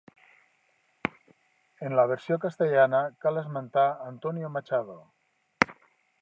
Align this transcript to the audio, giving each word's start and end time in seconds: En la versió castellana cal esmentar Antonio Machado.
En 1.89 1.97
la 1.99 2.05
versió 2.13 2.37
castellana 2.47 3.03
cal 3.27 3.39
esmentar 3.43 3.87
Antonio 4.07 4.51
Machado. 4.57 4.99